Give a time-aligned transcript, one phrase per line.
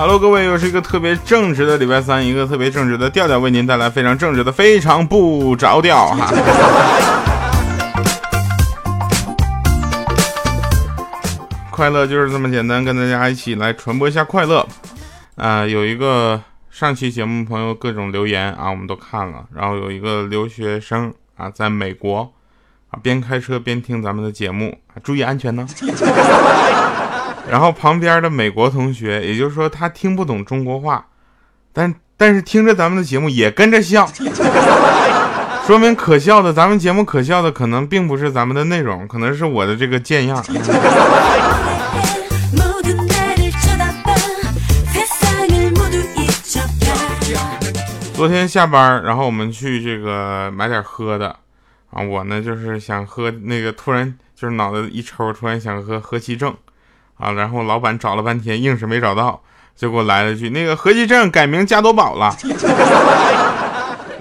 [0.00, 6.32] Hello，各位，又是一个特别正直的礼拜三，一个特别正直的调调，为您带来非常正直的非常不着调哈。
[11.70, 14.66] 快乐就是这么简单，跟大家一起来传播一下快乐。
[15.34, 19.44] 啊，有一个上期节目朋友各种留言啊，我们都看了。
[19.54, 22.32] 然后有一个留学生啊，在美国
[22.88, 25.68] 啊，边开车边听咱们的节目，注意安全呢。
[27.50, 31.04] 然后旁边的美国同学，也就是说他听不懂中国话，
[31.72, 34.06] 但但是听着咱们的节目也跟着笑，
[35.66, 40.40] 说明可笑的，咱们节目可笑的可能并不是咱们的内容，可能是我的这个贱样。
[48.14, 51.34] 昨天下班，然后我们去这个买点喝的
[51.90, 56.54] 啊，我呢就是想喝那个，突然就是脑袋一抽，突然想喝和其正。
[57.20, 59.42] 啊，然后老板找了半天，硬是没找到，
[59.76, 62.34] 就给我来了句：“那个和其正改名加多宝了。”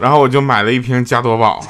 [0.02, 1.64] 然后我就买了一瓶加多宝。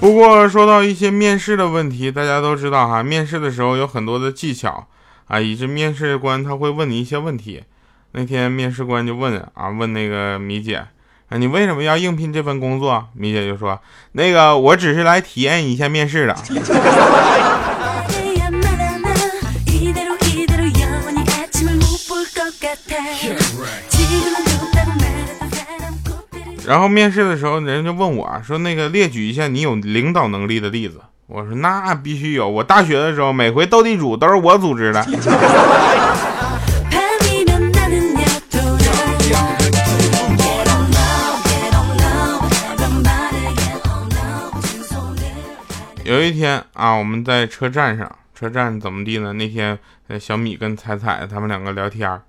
[0.00, 4.88] 不过说到一些面试的问题，大家都知道哈，面试的时候有很多的技巧
[5.28, 7.62] 啊，以致面试官他会问你一些问题。
[8.10, 10.84] 那天面试官就问啊，问那个米姐。
[11.38, 13.06] 你为什么要应聘这份工作？
[13.14, 13.80] 米姐就说
[14.12, 16.36] ：“那个，我只是来体验一下面试的。”
[26.66, 35.02] 然后面试的时候，人家就问我说：“那个，列举一下你有领导能力的例子。”我说：“那必须有，我大学的时候，每回斗地主都是我组织的。”
[46.22, 49.32] 有一天啊，我们在车站上，车站怎么地呢？
[49.32, 49.76] 那天
[50.20, 52.20] 小米跟彩彩他们两个聊天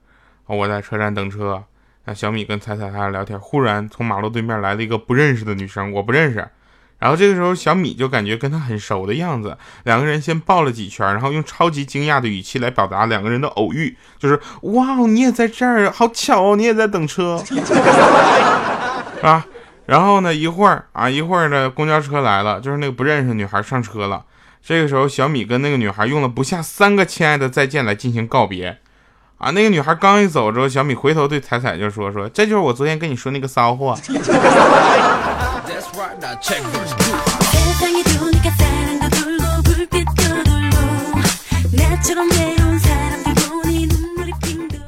[0.47, 1.63] 我在车站等车，
[2.05, 6.47] 那小米跟彩彩他俩聊天，忽然从马路对面来了一个不认识的女生，我不认识。
[6.97, 17.39] 然后这个时候小米就感觉跟他很熟的样子，两个人先抱了几圈，然后用超级惊讶的语气来表达两个人的偶遇，就是哇，你也在这儿，好巧哦，你也在等车，
[19.21, 19.45] 啊？
[19.85, 20.33] 然后呢？
[20.33, 24.23] 一会儿啊，一会儿呢，公交车来了，就是那个不认识的女孩上车了。
[24.61, 28.77] 这个时候，小米跟那个女孩用了不下三个“亲爱的再见”来进行告别。
[29.39, 33.93] 啊，那个女孩刚一走之后，小米回头对彩彩就说：“说这就是我昨天跟你说那个骚货。”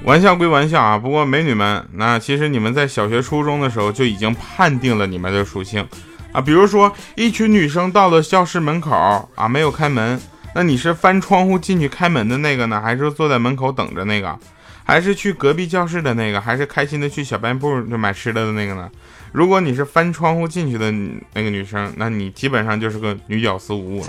[0.05, 5.83] 玩笑归玩笑啊，不过美女们，那其实你们在小学、初中的时候就已经判定了你们的属性
[6.31, 6.39] 啊。
[6.39, 8.91] 比如说，一群女生到了教室门口
[9.33, 10.21] 啊，没有开门，
[10.53, 14.37] 那你是翻窗户进去开门的那个呢，还是坐在门口等着那个，
[14.83, 18.87] 还是去隔壁教室的那个，还是开心的去小卖部就买吃的的那个呢？
[19.31, 20.93] 如果你是翻窗户进去的
[21.33, 24.07] 那个女生，那你基本上就是个女屌丝无误了。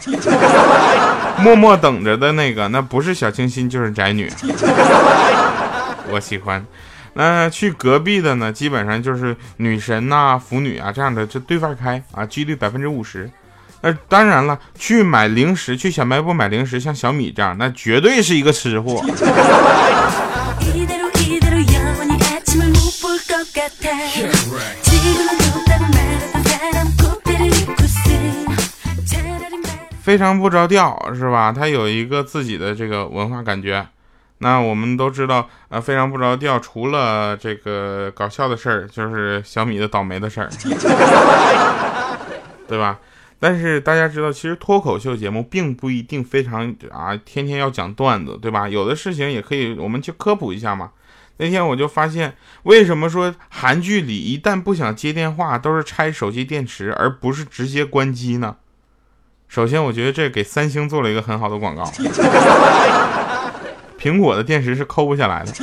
[1.42, 4.30] 默默等着的那个，那不是小清新就是宅女。
[6.10, 6.64] 我喜欢，
[7.14, 13.30] 那去隔壁的呢，基本上就是女神呐、腐女啊这样的，这对半开啊，几率百分之五十。
[13.82, 19.04] 那当然了，去买零食，去小卖部买零食，像小米这样，那绝对是一个吃货。
[30.02, 31.52] 非常不着调，是吧？
[31.52, 33.84] 他有一个自己的这个文化感觉。
[34.38, 36.58] 那我们都知道，呃，非常不着调。
[36.58, 40.50] 除了这个搞笑的事儿，就是小米的倒霉的事儿，
[42.68, 42.98] 对吧？
[43.38, 48.68] 但是大家知道，其实脱口秀节目并不一定非常啊，天天要讲段子，对吧？
[48.68, 50.90] 有的事情也可以，我们去科普一下嘛。
[51.38, 58.56] 那天我就发现，为什么说韩剧里一旦不想接电话，都是拆手机电池，而不是直接关机呢？
[59.48, 61.84] 首先，我觉得这给三星做了一个很好的广告。
[64.06, 65.50] 苹果的电池是抠不下来的。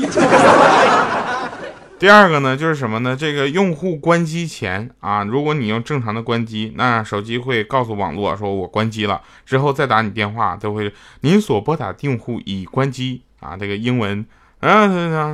[1.97, 3.15] 第二个呢，就是什么呢？
[3.17, 13.55] 这个用户关机前啊，如果你用正常的关机，那手机会告诉网络说我关机了，之后再打你电话都会您所拨打的用户已关机啊。
[13.57, 14.25] 这个英文
[14.59, 15.33] 啊，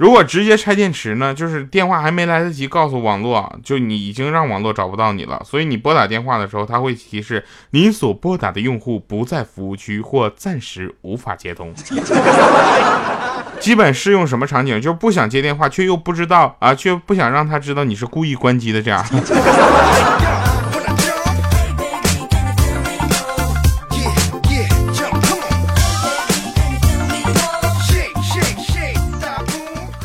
[0.00, 5.42] 如果直接拆电池呢，就是电话还没来得及告诉网络，就你已经让网络找不到你了。
[5.44, 11.74] 所以你拨打电话的时候，它会提示您所拨打的用户不在服务区或暂时无法接通。
[13.60, 14.80] 基本适用什么场景？
[14.80, 19.04] 就是不想接电话，却又不知道啊，却不想让他知道你是故意关机的这样。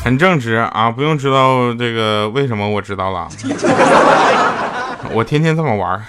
[0.06, 3.28] 很正直啊，不用知道这个为什么，我知道了。
[5.10, 6.00] 我天天这么玩。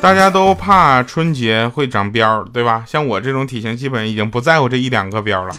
[0.00, 2.82] 大家都怕春节会长膘，对吧？
[2.88, 5.54] 像我这种体型，基本已经不在乎这一两个膘了。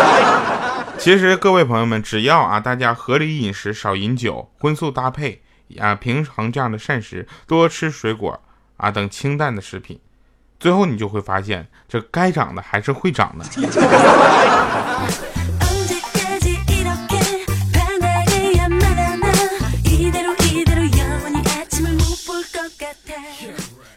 [0.96, 5.42] 其实各位朋友们，只要啊，大家合理饮食，少饮酒，荤素搭配
[5.78, 8.40] 啊，平衡这样的膳食，多吃水果
[8.78, 10.00] 啊等清淡的食品。
[10.58, 13.44] 最后你就会发现，这该长的还是会长的。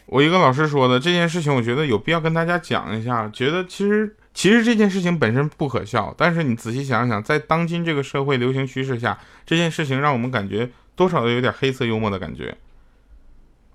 [0.10, 3.30] 我一个老师说的这件事情，我觉得有必要跟大家讲一下。
[3.32, 12.58] 觉得其实其实这件事情本身不可笑，但是你仔细想想，在当今这个社会流行趋势下，这件事情让我们感觉多少都有点黑色幽默的感觉。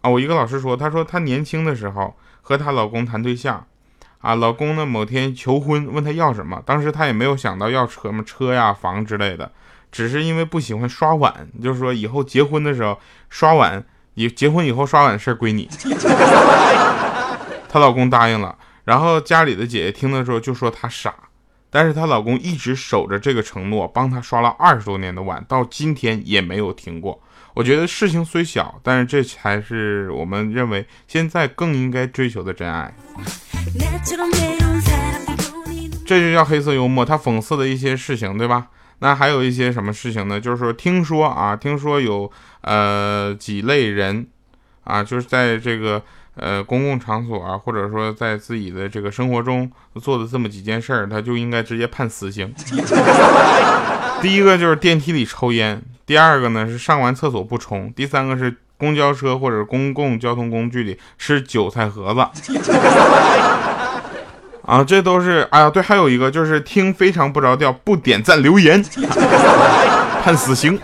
[0.03, 2.15] 啊，我一个老师说，她说她年轻的时候。
[2.45, 3.65] 和她老公谈对象，
[4.19, 9.53] 啊，老公呢某天求婚，问她要什么，当时她也没有想到要什么车呀、房之类的，
[9.93, 12.99] 只是因为不喜欢刷碗，就是说以后结婚的时候
[13.31, 13.85] 刷碗，
[14.15, 15.69] 以结婚以后刷碗的事归你。
[17.71, 21.15] 她老公答应了，然后家里的姐姐听的时候就说她傻，
[21.71, 27.23] 但是她老公一直守着这个承诺，帮她刷了二十多年的碗，到今天也没有停过。
[27.55, 32.95] 我觉得事情虽小，但是这才是我们认为现在更应该追求的真爱。
[36.07, 38.69] 这就叫黑色幽默，他讽刺的一些事情，对吧？
[38.99, 40.41] 那还有一些什么事情呢？
[40.41, 42.31] 就是说，听说啊，听说有
[42.63, 44.27] 呃几类人
[44.85, 46.03] 啊，就是在这个
[46.37, 49.71] 呃公共场所啊，或者说在自己的这个生活中
[50.01, 52.55] 做的这么几件事儿，他就应该直接判死刑。
[54.23, 55.83] 第一个就是电梯里抽烟。
[56.07, 62.53] 第二个呢是上完厕所不冲，第三个是公交车或者公共交通工具里吃韭菜盒子，
[64.65, 68.81] 啊，这都是哎呀，对，还有一个就是听非常不着调，不点赞留言，
[70.23, 70.79] 判死刑。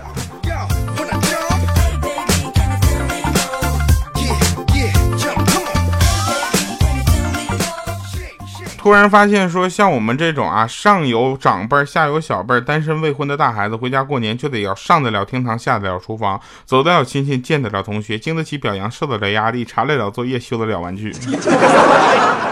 [8.89, 21.15] 突然发现说，像我们这种啊，上有长辈下有小辈单身未婚的大孩子，回家过年就得要上得了厅堂，下得了厨房，走得了亲戚，见得了同学，经得起表扬，受得了压力，查得了作业，修得了玩具，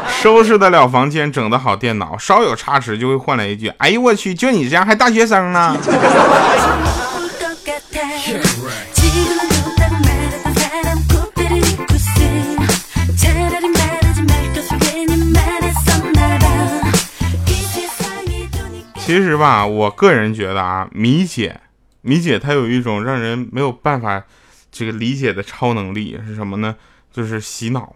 [0.06, 5.74] 收拾得了房间，整得好电脑，稍有差池就会换来一句：“哎呦我去，就你这样还大学生呢？”
[19.06, 21.60] 其实吧，我个人觉得啊，米姐，
[22.00, 24.20] 米姐她有一种让人没有办法
[24.72, 26.74] 这个理解的超能力是什么呢？
[27.12, 27.94] 就是洗脑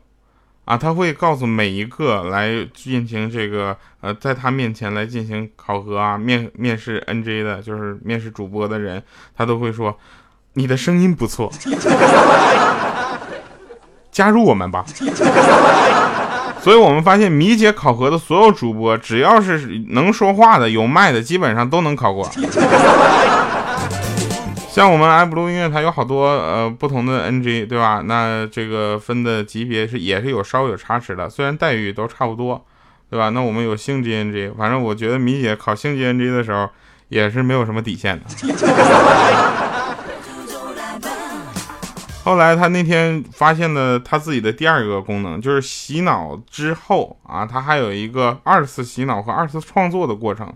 [0.67, 9.03] 啊，她会告诉每一个来进行这个呃，在她面前来进行考核啊，面面试 NJ 的，就是面试主播的人，
[9.37, 9.99] 她都会说
[10.53, 11.53] 你的声音不错，
[14.13, 14.87] 加入我们吧。
[16.63, 22.31] 所以我们发现，米姐考核的所有主播，只要是能说话的、有麦的，基本上都能考过。
[24.71, 28.03] 像我们爱布鲁音乐台有好多呃不同的 NG，对吧？
[28.05, 32.65] 那这个分的级别是也是有稍微有差池的，虽然待遇都差不多，
[33.11, 33.31] 对吧？
[33.31, 36.69] 那我们有星级 NG，反正我觉得米姐考星级 NG 的时候
[37.09, 38.25] 也是没有什么底线的。
[42.23, 50.53] 后来他那天发现了他自己的第二个功能，就是洗脑之后啊，他还有一个二次洗脑和二次创作的过程。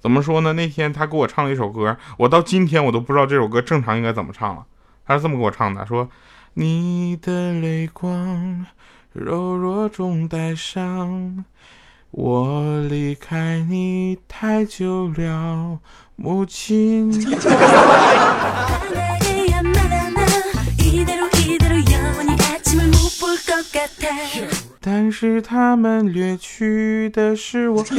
[0.00, 0.52] 怎么说呢？
[0.52, 4.64] 那天他给我唱了一首歌，我到今天我都不知道这首歌正常应该怎么唱了。
[5.04, 6.08] 他是这么给我唱的：说
[6.54, 8.64] 你的泪光
[9.12, 11.44] 柔弱中带伤，
[12.12, 15.80] 我离开你太久了，
[16.14, 17.10] 母亲。
[24.80, 27.84] 但是他们掠去的是我。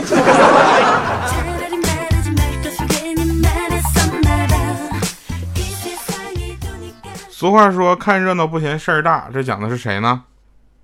[7.29, 10.23] 俗话说，看热闹不嫌事儿大，这讲的是谁呢？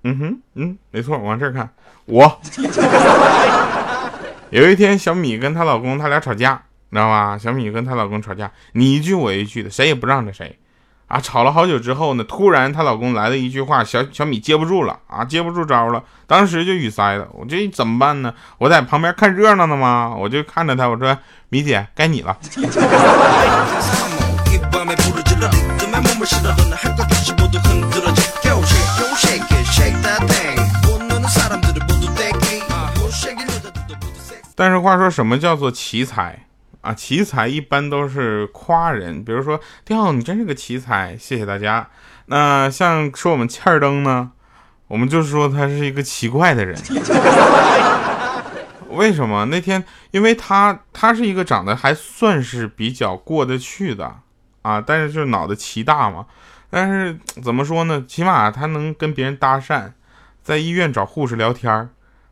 [0.04, 1.68] 嗯哼，嗯，没错，往这看，
[2.06, 2.40] 我。
[4.50, 7.36] 有一天，小米跟她老公他俩吵架，你知道吧？
[7.36, 10.58] 小米跟她老公吵架，你一句我一句的，谁也不让着谁。
[11.08, 17.28] 啊，吵了好久之后呢，突然她老公来了一句话，小小米接不住了啊，接不住招了，当时就语塞了。
[17.32, 18.34] 我这怎么办呢？
[18.58, 20.12] 我在旁边看热闹呢吗？
[20.18, 21.16] 我就看着她，我说
[21.48, 22.36] 米姐，该你了。
[34.56, 36.36] 但是话说，什么叫做奇才？
[36.86, 41.88] 啊，奇才一般都是夸人，比如说调你真是个奇才，谢谢大家。
[42.26, 44.30] 那像说我们欠儿灯呢，
[44.86, 46.78] 我们就说他是一个奇怪的人。
[48.90, 49.46] 为什么？
[49.46, 54.18] 那天因为他他是一个长得还算是比较过得去的
[54.62, 56.26] 啊，但是就是脑袋奇大嘛。
[56.70, 58.04] 但是怎么说呢？
[58.06, 59.90] 起码他能跟别人搭讪，
[60.40, 61.88] 在医院找护士聊天儿。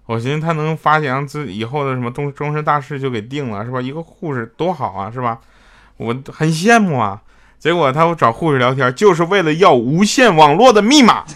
[0.06, 3.80] 我寻思他能发扬自以后的什么终终身大事就给定了，是吧？
[3.80, 5.38] 一个护士多好啊，是吧？
[5.96, 7.20] 我很羡慕啊。
[7.58, 11.24] 结果他找护士聊天，就是为了要无线网络的密码。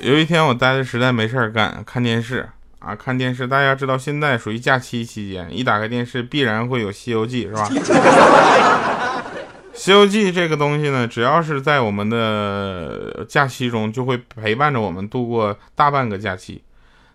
[0.00, 2.48] 有一天我待着实在没事儿干，看电视。
[2.86, 7.68] 啊，看电视，大家知道现在属于假期期间，一打开电视必然会有《西游记》，是吧？
[9.74, 16.62] 《西游记》这个东西呢，只要是在我们的假期中，就会陪伴着我们度过大半个假期。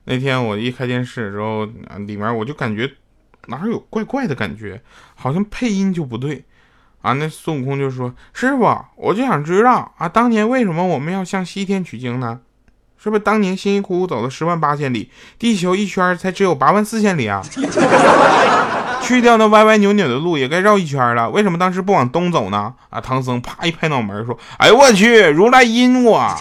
[0.04, 1.66] 那天我一开电视之后，
[2.06, 2.92] 里面我就感觉
[3.48, 4.82] 哪有怪怪的感觉，
[5.16, 6.44] 好像配音就不对
[7.01, 7.13] 啊。
[7.13, 12.42] 那孙悟空就说：“师傅，我就想知道啊，当年为什么我们要向西天取经呢？”
[13.03, 17.41] 是不是当年辛辛苦苦走了十万八千里，地球一圈才只有八万四千里啊？
[19.01, 21.27] 去掉那歪歪扭扭的路，也该绕一圈了。
[21.31, 22.72] 为什么当时不往东走呢？
[22.91, 23.01] 啊！
[23.01, 26.34] 唐僧啪一拍脑门说：“哎呦我去，如来阴我！”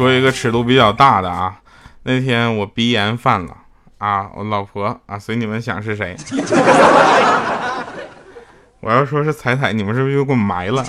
[0.00, 1.60] 说一个尺度比较大的啊，
[2.04, 3.54] 那天我鼻炎犯了
[3.98, 6.16] 啊，我老婆啊，随你们想是谁？
[8.80, 10.82] 我要说是彩彩，你们是不是又给我埋了？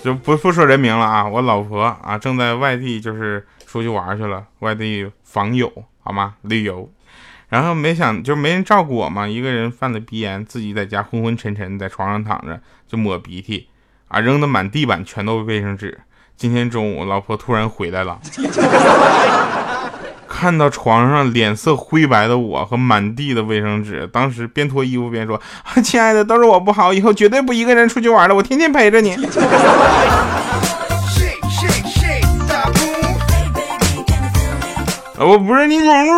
[0.00, 5.68] 就不不说人名了啊，我老婆啊正在外地，就是出去玩去了，外地访友
[6.04, 6.34] 好吗？
[6.42, 6.88] 旅游，
[7.48, 13.66] 然后没想就没人照顾我嘛，一个人犯了鼻炎，自己在家昏昏沉沉在床上躺着，就抹鼻涕
[14.06, 15.98] 啊，扔的满地板全都是卫生纸。
[16.42, 18.18] 今天中午，老婆突然回来了，
[20.28, 25.40] 看到床上脸色灰白的我和满地的卫生纸，当时边脱衣服边说：
[25.84, 29.16] “亲爱的，都是我不好，以后绝对不一个人出去玩了，我天天陪着你。
[35.24, 36.12] ”我不是你宠物。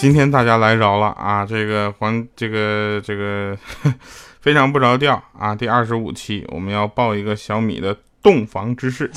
[0.00, 1.44] 今天大家来着了啊！
[1.44, 3.54] 这个黄这个这个
[4.40, 5.54] 非常不着调啊！
[5.54, 9.10] 第二十五期我们要报一个小米的洞房之事。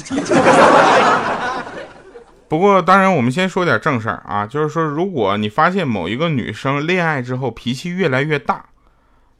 [2.49, 8.65] 不过当然，我们先说点正事儿啊，就是说，如果你发现某一个女生恋爱之后脾气越来越大，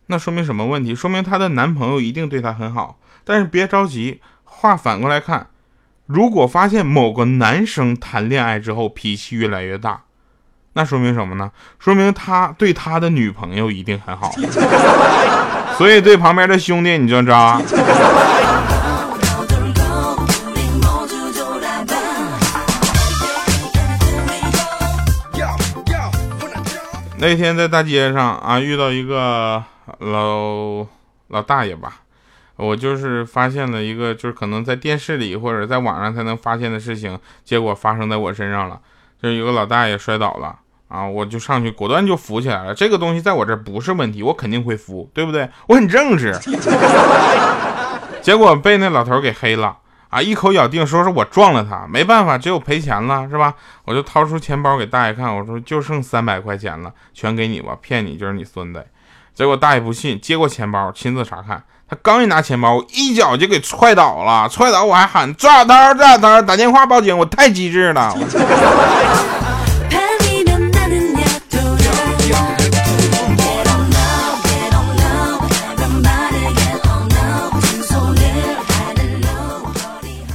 [0.06, 0.96] 那说明什么问题？
[0.96, 2.98] 说明她的男朋友一定对她很好。
[3.26, 5.48] 但是别着急，话反过来看，
[6.06, 10.04] 如果发现某个男生谈恋爱之后脾气越来越大。
[10.74, 11.52] 那说明什么呢？
[11.80, 14.32] 说明他对他的女朋友一定很好，
[15.78, 17.62] 所以对旁边的兄弟你就渣。
[27.20, 29.64] 那天在大街上啊，遇到一个
[30.00, 30.86] 老
[31.30, 32.02] 老大爷吧，
[32.58, 38.78] 我就是发现了一个，就是可能在电视里或者在网上才能发现的事情，结果发生在我身上了，
[39.22, 40.60] 就是有个老大爷摔倒了。
[40.94, 41.04] 啊！
[41.08, 42.76] 我就上去，果断就扶起来了。
[42.76, 45.50] 这个东西在我这儿不是问题，我肯定会扶，对不对？
[45.66, 46.32] 我很正直。
[48.22, 49.76] 结果被那老头给黑了
[50.10, 50.22] 啊！
[50.22, 53.56] 一口咬定说是我撞了他，没办法，只有赔钱了，是吧？
[53.86, 58.86] 我就掏出钱包给大爷看，我说就剩三百块钱了，全给你吧，骗你就是你孙子。
[59.34, 68.16] 结果大爷不信，接过钱包亲自查看，他刚一拿钱包，我一脚就给踹倒了，踹倒我还喊抓刀抓刀，打电话报警，我太机智了。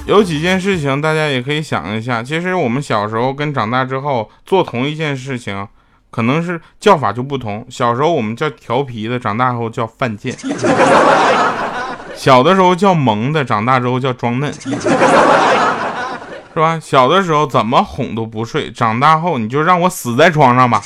[0.09, 5.69] 有几件事情大家也可以想一下，其实我们小时候跟长大之后做同一件事情，
[6.11, 7.67] 可能是叫法就不同。
[7.69, 10.33] 小时候我们叫调皮的，长大后叫犯贱；
[12.15, 14.50] 小的时候叫萌的，长大之后叫装嫩。
[14.55, 14.71] 是
[16.59, 16.81] 吧？
[16.81, 20.83] 小的时候怎么哄都不睡，长大后你就让我死在床上吧，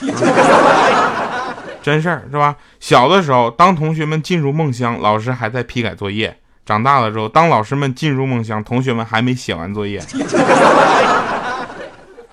[1.80, 2.56] 真事儿是吧？
[2.80, 6.28] 小的时候，当同学们进入梦乡，老师还在批改作业；
[6.72, 10.00] 长大了之后，当老师们进入梦乡，同学们还没写完作业，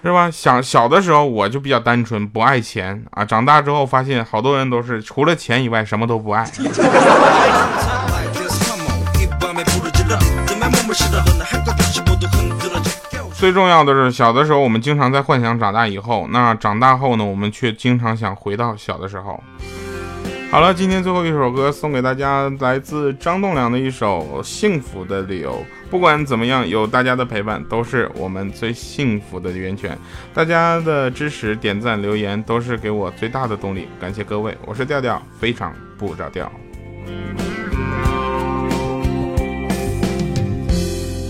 [0.01, 0.31] 是吧？
[0.31, 3.25] 想小的时候我就比较单纯，不爱钱啊。
[3.25, 6.49] 长大之后发现，好多人都是除了钱以外什么都不爱。
[13.35, 19.43] 最重要的是，小的时候我们经常在幻想长大以后，那长大后呢，我们却经常想回到小的时候。
[20.51, 25.51] 好了，今天最后一首歌送给大家，来自张栋梁的一首《幸福的理由》。
[25.91, 29.95] 不管怎么样，有大家的陪伴都是我们最幸福的源泉。
[30.33, 36.51] 大家的支持、点赞、留言都是给我最大的动力，感谢各位，我是调调，非常不着调。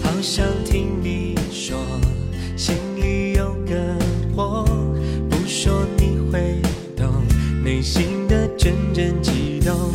[0.01, 1.77] 好想听你说。
[2.55, 3.75] 心里有个
[4.33, 4.63] 我，
[5.29, 6.61] 不说你会
[6.95, 7.05] 懂，
[7.63, 8.18] 内心
[8.59, 9.89] 阵阵悸动，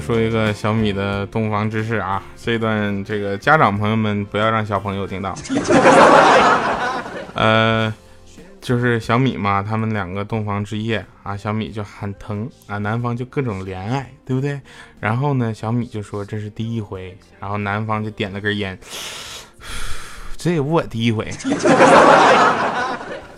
[0.00, 5.32] 说一个小米的洞房之事啊，这段这个家长朋友们不要让小朋友听到。
[7.34, 7.94] 呃，
[8.60, 14.60] 就是小米嘛，他们两个洞房之夜啊，小米就很疼啊，男方就各种怜爱，对不对？
[14.98, 18.76] 然后呢，小米就说这是第一回，然后男方就点了根烟，
[20.36, 21.30] 这也我第一回，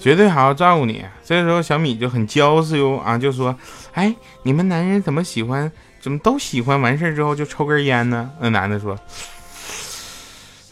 [0.03, 1.05] 绝对好好照顾你。
[1.25, 3.57] 这时候小米就很娇羞哟啊，就说，
[3.93, 5.71] 哎，你们男人怎么喜欢？
[6.01, 8.29] 怎么都喜欢完事之后就抽根烟呢？
[8.41, 8.99] 那男的说：“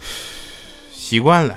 [0.93, 1.57] 习惯了。”